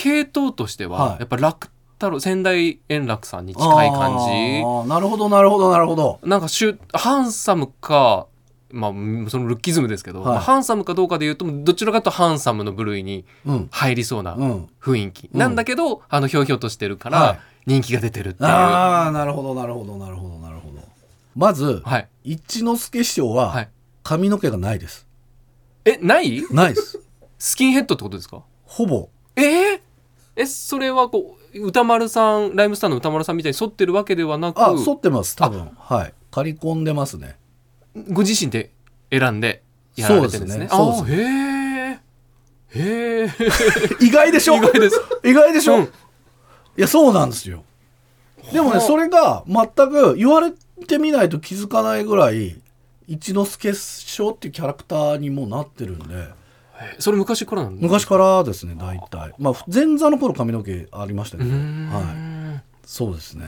[0.00, 1.18] 系統としては、はい。
[1.18, 4.62] やっぱ楽太郎仙台円楽さんに近い感じ。
[4.64, 6.20] あなるほどなるほどなるほど。
[6.22, 8.26] なんかシュハンサムか
[8.70, 10.28] まあうんそのルッキズムですけど、はい。
[10.34, 13.68] まあハンサムかどうかで言うとどちらかとハンサムの部類にうん。
[13.72, 14.68] 入りそうなうん。
[14.80, 15.40] 雰囲気、うん。
[15.40, 17.20] なんだけどあのひょうひょうとしてるかはい。
[17.20, 20.78] ら人気が出てるっていう、ああなるほどなるほどなるほどなるほど。
[21.36, 22.08] まず、はい。
[22.24, 23.68] 一之輔師匠ははい。
[24.02, 25.06] 髪の毛がないです、
[25.84, 26.42] えない？
[26.50, 26.98] ないです。
[27.38, 28.42] スキンヘッドってことですか？
[28.64, 29.10] ほぼ。
[29.36, 29.67] えー？
[30.40, 35.68] えそれはこう歌丸さんライムスターの歌丸さんみたいに剃ってるわけではなくあ剃ってます多分。
[35.76, 36.14] はい。
[36.30, 37.36] 刈り込んでますね。
[38.12, 38.70] ご自身で
[39.10, 39.62] 選んで
[39.96, 40.68] やられてるんですね。
[40.70, 41.22] そうですあへ
[41.90, 41.98] え。
[42.70, 43.30] へえ。
[44.00, 44.56] 意外でしょ？
[44.56, 45.00] 意外です。
[45.24, 45.82] 意外でしょ、うん。
[45.84, 45.88] い
[46.76, 47.64] やそうなんですよ。
[48.52, 48.80] でもねはあ。
[48.80, 50.52] それが全く言われ
[50.86, 52.60] てみないと気づかないぐらい
[53.08, 56.28] 一之輔師匠っていうキャラクターにもうなってるんで
[56.98, 59.34] それ昔からなん昔からですね大体。
[59.38, 61.50] まあ前座の頃髪の毛ありましたけど。
[61.50, 62.62] はい。
[62.84, 63.46] そうですね。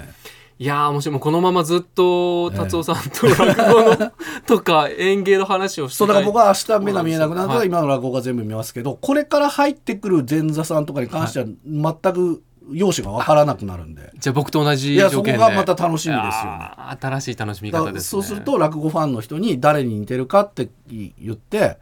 [0.59, 4.13] いやーもしもこのままずっと達夫さんと落語の
[4.47, 14.13] とか演芸の話をしてそうだから僕は明日目が見えなくなったらはい今の落語が全部見ますけどこれから入ってくる前座さんとかに関しては全く容姿が分からなくなるんで。
[14.19, 16.71] じゃあ僕と同じいやそこ条件でがまた楽しみですよね。
[17.01, 18.01] 新しい楽しみ方ですね。
[18.01, 21.79] そうすると落語ファンの人に誰に似てるかって言って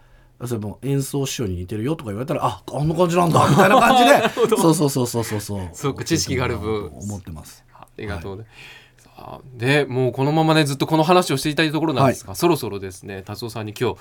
[0.47, 4.57] それも演奏師匠に似てるよとか言われたらああんな感じなんだみたいな感じで。
[4.57, 5.69] そうそうそうそうそうそう。
[5.73, 6.87] そうか知識がある分。
[6.87, 7.65] 思ってます。
[7.75, 8.45] ありがとうね、
[8.99, 13.97] さあでもうこのままねずっとこの話をしていたいところなんですが、そろそろですね達夫さんに今日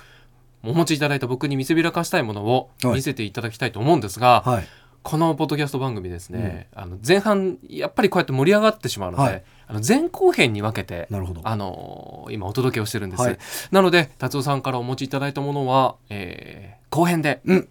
[0.63, 2.93] お持ちいただいた僕に見せびらかしたいものをはい。
[2.95, 4.67] 見せていただきたいと思うんですが、はい。
[5.01, 11.41] このポッドキャスト番組ですね、あの前半やっぱりこうやって盛り上がってしまうので、はいあの前後編に分けてなるほど。
[11.43, 13.37] あのー今お届けをしてるんです、はい。
[13.71, 17.67] なので達夫さんからお持ちいただいたものは、えー後編でうん。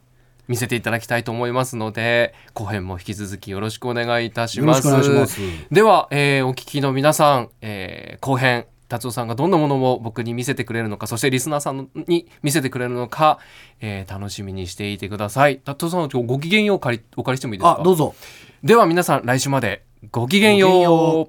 [0.49, 5.41] 見せていただきたいと思いますので後編も引き続きよろしくお願いいたします。
[5.73, 13.41] では、えーお聞きの皆さん、えー後編達夫さんがどんなものを僕に見せてくれるのかそしてリスナーさんに見せてくれるのか、
[13.81, 15.59] えー楽しみにしていてください。
[15.59, 17.81] 達夫さん今日ごきげんようお借りお借りしてもいいですか？
[17.81, 18.15] あどうぞ。
[18.63, 19.83] では皆さん来週まで
[20.13, 21.29] ごきげんよう